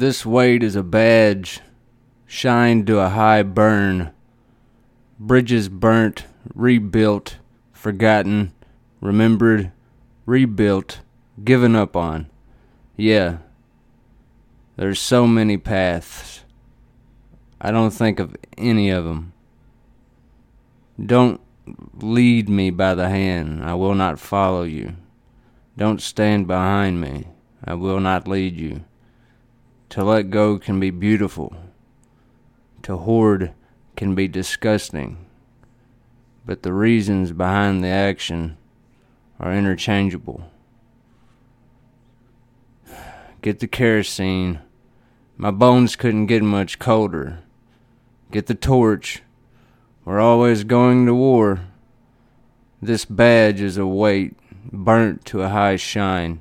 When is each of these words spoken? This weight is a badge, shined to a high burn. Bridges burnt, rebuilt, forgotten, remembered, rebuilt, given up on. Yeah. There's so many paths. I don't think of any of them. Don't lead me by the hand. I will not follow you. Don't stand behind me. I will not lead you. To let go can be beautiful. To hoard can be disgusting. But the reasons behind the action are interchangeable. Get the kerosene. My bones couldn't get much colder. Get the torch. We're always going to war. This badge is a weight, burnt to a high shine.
This 0.00 0.24
weight 0.24 0.62
is 0.62 0.76
a 0.76 0.82
badge, 0.82 1.60
shined 2.24 2.86
to 2.86 3.00
a 3.00 3.10
high 3.10 3.42
burn. 3.42 4.12
Bridges 5.18 5.68
burnt, 5.68 6.24
rebuilt, 6.54 7.36
forgotten, 7.74 8.54
remembered, 9.02 9.72
rebuilt, 10.24 11.00
given 11.44 11.76
up 11.76 11.96
on. 11.96 12.30
Yeah. 12.96 13.40
There's 14.76 14.98
so 14.98 15.26
many 15.26 15.58
paths. 15.58 16.44
I 17.60 17.70
don't 17.70 17.90
think 17.90 18.18
of 18.18 18.34
any 18.56 18.88
of 18.88 19.04
them. 19.04 19.34
Don't 20.98 21.42
lead 22.00 22.48
me 22.48 22.70
by 22.70 22.94
the 22.94 23.10
hand. 23.10 23.62
I 23.62 23.74
will 23.74 23.94
not 23.94 24.18
follow 24.18 24.62
you. 24.62 24.96
Don't 25.76 26.00
stand 26.00 26.46
behind 26.46 27.02
me. 27.02 27.26
I 27.62 27.74
will 27.74 28.00
not 28.00 28.26
lead 28.26 28.58
you. 28.58 28.84
To 29.90 30.04
let 30.04 30.30
go 30.30 30.56
can 30.56 30.78
be 30.78 30.90
beautiful. 30.90 31.52
To 32.82 32.96
hoard 32.96 33.52
can 33.96 34.14
be 34.14 34.28
disgusting. 34.28 35.26
But 36.46 36.62
the 36.62 36.72
reasons 36.72 37.32
behind 37.32 37.82
the 37.82 37.88
action 37.88 38.56
are 39.40 39.52
interchangeable. 39.52 40.48
Get 43.42 43.58
the 43.58 43.66
kerosene. 43.66 44.60
My 45.36 45.50
bones 45.50 45.96
couldn't 45.96 46.26
get 46.26 46.44
much 46.44 46.78
colder. 46.78 47.40
Get 48.30 48.46
the 48.46 48.54
torch. 48.54 49.24
We're 50.04 50.20
always 50.20 50.62
going 50.62 51.06
to 51.06 51.14
war. 51.14 51.62
This 52.80 53.04
badge 53.04 53.60
is 53.60 53.76
a 53.76 53.86
weight, 53.86 54.36
burnt 54.70 55.24
to 55.26 55.42
a 55.42 55.48
high 55.48 55.76
shine. 55.76 56.38